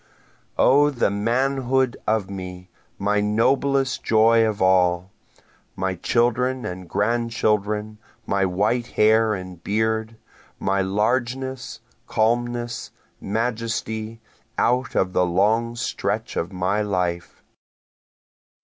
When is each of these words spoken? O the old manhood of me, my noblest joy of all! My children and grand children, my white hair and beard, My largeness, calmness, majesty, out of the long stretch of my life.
O 0.57 0.89
the 0.89 1.05
old 1.11 1.13
manhood 1.13 1.95
of 2.07 2.27
me, 2.27 2.69
my 2.97 3.19
noblest 3.21 4.03
joy 4.03 4.43
of 4.43 4.59
all! 4.59 5.11
My 5.75 5.93
children 5.93 6.65
and 6.65 6.89
grand 6.89 7.29
children, 7.29 7.99
my 8.25 8.43
white 8.43 8.87
hair 8.87 9.35
and 9.35 9.63
beard, 9.63 10.15
My 10.57 10.81
largeness, 10.81 11.81
calmness, 12.07 12.89
majesty, 13.19 14.19
out 14.57 14.95
of 14.95 15.13
the 15.13 15.23
long 15.23 15.75
stretch 15.75 16.35
of 16.35 16.51
my 16.51 16.81
life. 16.81 17.43